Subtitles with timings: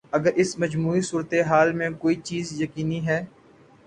[0.11, 3.23] اگر اس مجموعی صورت حال میں کوئی چیز یقینی ہے۔